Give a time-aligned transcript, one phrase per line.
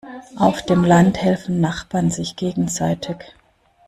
[0.35, 3.17] Auf dem Land helfen Nachbarn sich gegenseitig.